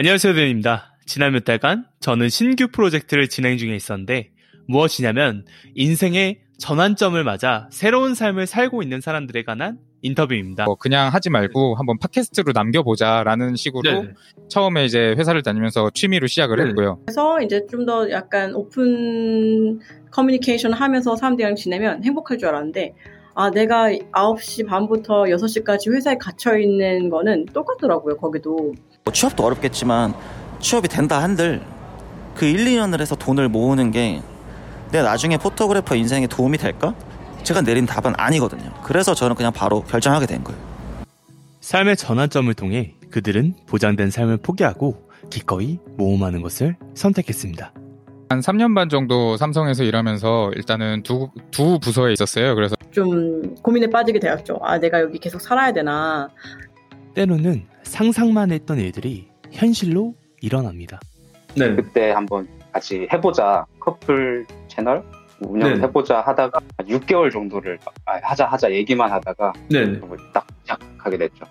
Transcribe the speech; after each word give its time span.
안녕하세요, 0.00 0.32
대입니다 0.32 0.96
지난 1.04 1.34
몇 1.34 1.44
달간 1.44 1.84
저는 2.00 2.30
신규 2.30 2.68
프로젝트를 2.68 3.28
진행 3.28 3.58
중에 3.58 3.76
있었는데 3.76 4.30
무엇이냐면 4.66 5.44
인생의 5.74 6.40
전환점을 6.56 7.22
맞아 7.22 7.68
새로운 7.70 8.14
삶을 8.14 8.46
살고 8.46 8.82
있는 8.82 9.02
사람들에 9.02 9.42
관한 9.42 9.76
인터뷰입니다. 10.00 10.64
뭐 10.64 10.76
그냥 10.76 11.12
하지 11.12 11.28
말고 11.28 11.74
한번 11.74 11.98
팟캐스트로 11.98 12.52
남겨보자라는 12.54 13.56
식으로 13.56 13.82
네네. 13.82 14.14
처음에 14.48 14.86
이제 14.86 15.14
회사를 15.18 15.42
다니면서 15.42 15.90
취미로 15.92 16.26
시작을 16.26 16.56
네네. 16.56 16.68
했고요. 16.70 17.00
그래서 17.04 17.42
이제 17.42 17.66
좀 17.70 17.84
더 17.84 18.10
약간 18.10 18.54
open 18.54 19.80
communication 20.10 20.72
하면서 20.72 21.14
사람들이랑 21.14 21.56
지내면 21.56 22.04
행복할 22.04 22.38
줄 22.38 22.48
알았는데 22.48 22.94
아, 23.40 23.50
내가 23.50 23.88
9시 23.88 24.66
반부터 24.66 25.22
6시까지 25.22 25.90
회사에 25.90 26.18
갇혀 26.18 26.58
있는 26.58 27.08
거는 27.08 27.46
똑같더라고요, 27.46 28.18
거기도. 28.18 28.74
뭐 29.02 29.14
취업도 29.14 29.42
어렵겠지만 29.42 30.12
취업이 30.58 30.88
된다 30.88 31.22
한들 31.22 31.62
그 32.34 32.44
1, 32.44 32.66
2년을 32.66 33.00
해서 33.00 33.16
돈을 33.16 33.48
모으는 33.48 33.92
게 33.92 34.20
내가 34.92 35.04
나중에 35.04 35.38
포토그래퍼 35.38 35.94
인생에 35.94 36.26
도움이 36.26 36.58
될까? 36.58 36.94
제가 37.42 37.62
내린 37.62 37.86
답은 37.86 38.12
아니거든요. 38.18 38.74
그래서 38.84 39.14
저는 39.14 39.36
그냥 39.36 39.54
바로 39.54 39.84
결정하게 39.84 40.26
된 40.26 40.44
거예요. 40.44 40.60
삶의 41.62 41.96
전환점을 41.96 42.52
통해 42.52 42.92
그들은 43.10 43.54
보장된 43.66 44.10
삶을 44.10 44.36
포기하고 44.36 45.08
기꺼이 45.30 45.78
모험하는 45.96 46.42
것을 46.42 46.76
선택했습니다. 46.94 47.72
한 48.30 48.38
3년 48.38 48.76
반 48.76 48.88
정도 48.88 49.36
삼성에서 49.36 49.82
일하면서 49.82 50.52
일단은 50.54 51.02
두, 51.02 51.30
두 51.50 51.80
부서에 51.80 52.12
있었어요. 52.12 52.54
그래서 52.54 52.76
좀 52.92 53.56
고민에 53.56 53.88
빠지게 53.90 54.20
되었죠. 54.20 54.60
아, 54.62 54.78
내가 54.78 55.00
여기 55.00 55.18
계속 55.18 55.40
살아야 55.40 55.72
되나. 55.72 56.28
때로는 57.14 57.66
상상만 57.82 58.52
했던 58.52 58.78
일들이 58.78 59.26
현실로 59.50 60.14
일어납니다. 60.40 61.00
네. 61.56 61.74
그때 61.74 62.12
한번 62.12 62.46
같이 62.70 63.08
해보자. 63.12 63.66
커플 63.80 64.46
채널 64.68 65.02
운영을 65.40 65.78
네. 65.78 65.82
해보자 65.82 66.20
하다가 66.20 66.60
6개월 66.82 67.32
정도를 67.32 67.80
아, 68.06 68.12
하자 68.22 68.46
하자 68.46 68.70
얘기만 68.70 69.10
하다가 69.10 69.52
네. 69.68 70.00
딱 70.32 70.46
시작하게 70.62 71.18
됐죠. 71.18 71.46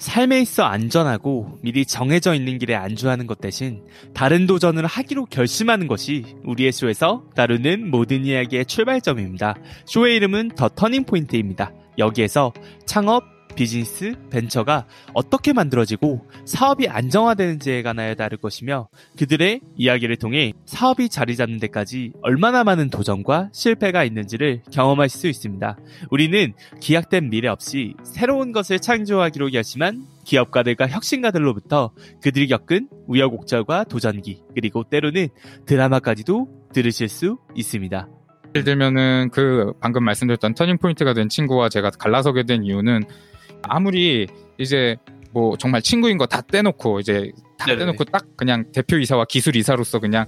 삶에 0.00 0.40
있어 0.40 0.64
안전하고 0.64 1.58
미리 1.60 1.84
정해져 1.84 2.34
있는 2.34 2.56
길에 2.58 2.74
안주하는 2.74 3.26
것 3.26 3.38
대신 3.38 3.82
다른 4.14 4.46
도전을 4.46 4.86
하기로 4.86 5.26
결심하는 5.26 5.86
것이 5.86 6.24
우리의 6.42 6.72
쇼에서 6.72 7.24
다루는 7.36 7.90
모든 7.90 8.24
이야기의 8.24 8.64
출발점입니다. 8.64 9.56
쇼의 9.84 10.16
이름은 10.16 10.52
더 10.56 10.70
터닝 10.70 11.04
포인트입니다. 11.04 11.72
여기에서 11.98 12.54
창업, 12.86 13.24
비즈니스, 13.60 14.14
벤처가 14.30 14.86
어떻게 15.12 15.52
만들어지고 15.52 16.26
사업이 16.46 16.88
안정화되는지에 16.88 17.82
관하여 17.82 18.14
다룰 18.14 18.38
것이며 18.38 18.88
그들의 19.18 19.60
이야기를 19.76 20.16
통해 20.16 20.54
사업이 20.64 21.10
자리 21.10 21.36
잡는 21.36 21.58
데까지 21.58 22.12
얼마나 22.22 22.64
많은 22.64 22.88
도전과 22.88 23.50
실패가 23.52 24.04
있는지를 24.04 24.62
경험하실 24.72 25.20
수 25.20 25.28
있습니다. 25.28 25.76
우리는 26.10 26.54
기약된 26.80 27.28
미래 27.28 27.48
없이 27.48 27.92
새로운 28.02 28.52
것을 28.52 28.78
창조하기로 28.78 29.48
결심한 29.50 30.06
기업가들과 30.24 30.88
혁신가들로부터 30.88 31.90
그들이 32.22 32.46
겪은 32.46 32.88
우여곡절과 33.08 33.84
도전기 33.84 34.40
그리고 34.54 34.84
때로는 34.84 35.28
드라마까지도 35.66 36.48
들으실 36.72 37.10
수 37.10 37.36
있습니다. 37.54 38.08
예를 38.54 38.64
들면은 38.64 39.28
그 39.30 39.74
방금 39.80 40.02
말씀드렸던 40.04 40.54
turning 40.54 40.78
point가 40.78 41.12
된 41.12 41.28
친구와 41.28 41.68
제가 41.68 41.90
갈라서게 41.90 42.44
된 42.44 42.64
이유는 42.64 43.04
아무리 43.62 44.26
이제 44.58 44.96
뭐 45.32 45.56
정말 45.56 45.82
친구인 45.82 46.18
거 46.18 46.26
다 46.26 46.40
떼놓고 46.40 47.00
이제 47.00 47.30
다 47.58 47.66
네네. 47.66 47.78
떼놓고 47.80 48.04
딱 48.04 48.24
그냥 48.36 48.64
대표 48.72 48.96
이사와 48.98 49.26
기술 49.28 49.56
이사로서 49.56 49.98
그냥 50.00 50.26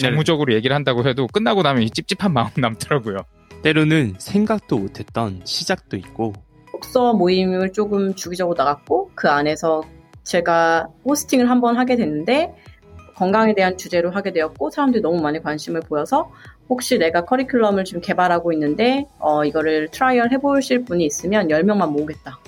정무적으로 0.00 0.54
얘기를 0.54 0.74
한다고 0.74 1.04
해도 1.06 1.26
끝나고 1.26 1.62
나면 1.62 1.82
이 1.82 1.90
찝찝한 1.90 2.32
마음 2.32 2.48
남더라고요. 2.56 3.18
때로는 3.62 4.14
생각도 4.18 4.78
못했던 4.78 5.40
시작도 5.44 5.96
있고 5.98 6.32
독서 6.72 7.12
모임을 7.12 7.72
조금 7.72 8.14
주기적으로 8.14 8.56
나갔고 8.56 9.10
그 9.14 9.28
안에서 9.28 9.82
제가 10.24 10.88
hosting을 11.04 11.48
한번 11.50 11.76
하게 11.76 11.94
됐는데 11.96 12.52
건강에 13.14 13.54
대한 13.54 13.76
주제로 13.76 14.10
하게 14.10 14.32
되었고 14.32 14.70
사람들이 14.70 15.02
너무 15.02 15.20
많이 15.20 15.40
관심을 15.40 15.82
보여서 15.82 16.32
혹시 16.68 16.98
내가 16.98 17.24
커리큘럼을 17.24 17.84
지금 17.84 18.00
개발하고 18.00 18.52
있는데 18.54 19.06
어, 19.18 19.44
이거를 19.44 19.88
trial 19.92 20.32
해보실 20.32 20.84
분이 20.84 21.04
있으면 21.04 21.48
10명만 21.48 21.90
모으겠다. 21.90 22.38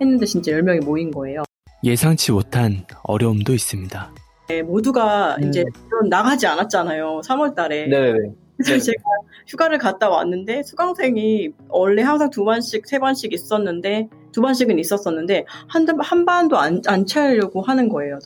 했는데 0.00 0.26
진짜 0.26 0.52
10명이 0.52 0.84
모인 0.84 1.10
거예요. 1.10 1.42
예상치 1.84 2.32
못한 2.32 2.84
어려움도 3.02 3.54
있습니다. 3.54 4.12
네, 4.48 4.62
모두가 4.62 5.36
음. 5.36 5.48
이제 5.48 5.64
나가지 6.08 6.46
않았잖아요. 6.46 7.20
3월 7.24 7.54
달에. 7.54 7.88
네네. 7.88 8.18
그래서 8.56 8.72
네. 8.72 8.78
제가 8.78 9.02
휴가를 9.46 9.78
갔다 9.78 10.08
왔는데 10.08 10.62
수강생이 10.62 11.50
원래 11.68 12.02
항상 12.02 12.30
두 12.30 12.44
번씩, 12.44 12.86
세 12.86 12.98
번씩 12.98 13.32
있었는데 13.32 14.08
두 14.30 14.40
번씩은 14.40 14.78
있었었는데 14.78 15.44
한, 15.68 15.86
한 16.00 16.24
반도 16.24 16.58
안, 16.58 16.80
안 16.86 17.06
차려고 17.06 17.62
하는 17.62 17.88
거예요. 17.88 18.18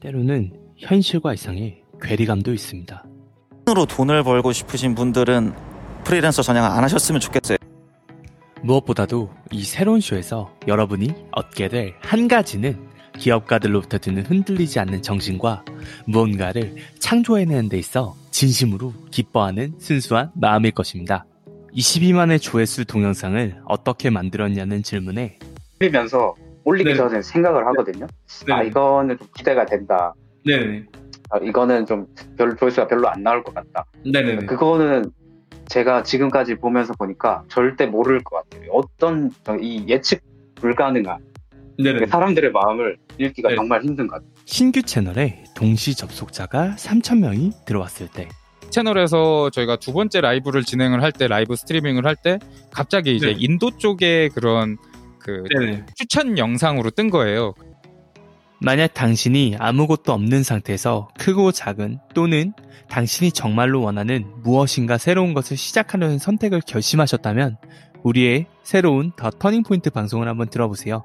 때로는 0.00 0.52
현실과 0.76 1.34
이상의 1.34 1.82
괴리감도 2.00 2.52
있습니다. 2.52 3.04
으로 3.68 3.86
돈을 3.86 4.22
벌고 4.22 4.52
싶으신 4.52 4.94
분들은 4.94 5.52
프리랜서 6.04 6.42
전향 6.42 6.64
안 6.64 6.84
하셨으면 6.84 7.20
좋겠어요. 7.20 7.56
무엇보다도 8.64 9.30
이 9.52 9.62
새로운 9.62 10.00
쇼에서 10.00 10.50
여러분이 10.66 11.14
얻게 11.32 11.68
될 11.68 11.94
한 12.00 12.28
가지는 12.28 12.78
기업가들로부터 13.18 13.98
드는 13.98 14.24
흔들리지 14.24 14.80
않는 14.80 15.02
정신과 15.02 15.64
무언가를 16.06 16.74
창조해내는 16.98 17.68
데 17.68 17.78
있어 17.78 18.16
진심으로 18.30 18.92
기뻐하는 19.10 19.74
순수한 19.78 20.30
마음일 20.34 20.72
것입니다. 20.72 21.24
22만의 21.76 22.40
조회수 22.40 22.86
동영상을 22.86 23.62
어떻게 23.66 24.10
만들었냐는 24.10 24.82
질문에 24.82 25.38
올리면서 25.80 26.34
올리기 26.64 26.90
네. 26.90 26.96
전에 26.96 27.22
생각을 27.22 27.66
하거든요. 27.66 28.06
네. 28.46 28.52
아 28.52 28.62
이거는 28.62 29.18
좀 29.18 29.28
기대가 29.36 29.66
된다. 29.66 30.14
네. 30.46 30.84
아, 31.30 31.38
이거는 31.38 31.86
좀 31.86 32.06
별로 32.36 32.54
조회수가 32.56 32.86
별로 32.88 33.08
안 33.08 33.22
나올 33.22 33.42
것 33.42 33.54
같다. 33.54 33.84
네. 34.10 34.36
그거는 34.46 35.10
제가 35.68 36.02
지금까지 36.02 36.56
보면서 36.56 36.92
보니까 36.94 37.42
절대 37.48 37.86
모를 37.86 38.22
것 38.22 38.36
같아요. 38.48 38.70
어떤 38.72 39.30
이 39.60 39.84
예측 39.88 40.22
불가능한 40.56 41.18
네네. 41.78 42.06
사람들의 42.06 42.52
마음을 42.52 42.96
읽기가 43.18 43.48
네. 43.50 43.56
정말 43.56 43.82
힘든 43.82 44.06
것 44.06 44.14
같아요. 44.16 44.30
신규 44.44 44.82
채널에 44.82 45.44
동시 45.56 45.94
접속자가 45.96 46.76
3,000명이 46.78 47.64
들어왔을 47.64 48.08
때 48.08 48.28
채널에서 48.70 49.50
저희가 49.50 49.76
두 49.76 49.92
번째 49.92 50.20
라이브를 50.20 50.62
진행을 50.64 51.02
할 51.02 51.12
때 51.12 51.28
라이브 51.28 51.54
스트리밍을 51.56 52.04
할 52.06 52.16
때 52.16 52.38
갑자기 52.72 53.14
이제 53.16 53.26
네. 53.28 53.36
인도 53.38 53.70
쪽에 53.76 54.28
그런 54.34 54.76
그 55.18 55.44
네네. 55.58 55.86
추천 55.96 56.38
영상으로 56.38 56.90
뜬 56.90 57.10
거예요. 57.10 57.54
만약 58.60 58.94
당신이 58.94 59.56
아무것도 59.58 60.12
없는 60.12 60.42
상태에서 60.42 61.08
크고 61.18 61.52
작은 61.52 61.98
또는 62.14 62.52
당신이 62.88 63.32
정말로 63.32 63.82
원하는 63.82 64.24
무엇인가 64.42 64.98
새로운 64.98 65.34
것을 65.34 65.56
시작하려는 65.56 66.18
선택을 66.18 66.60
결심하셨다면 66.66 67.56
우리의 68.02 68.46
새로운 68.62 69.12
더 69.16 69.30
터닝포인트 69.30 69.90
방송을 69.90 70.28
한번 70.28 70.48
들어보세요. 70.48 71.04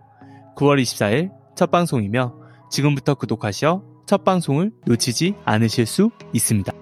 9월 0.56 0.82
24일 0.82 1.32
첫 1.56 1.72
방송이며 1.72 2.36
지금부터 2.70 3.16
구독하셔 3.16 3.84
첫 4.06 4.24
방송을 4.24 4.72
놓치지 4.86 5.36
않으실 5.46 5.86
수 5.86 6.12
있습니다. 6.34 6.78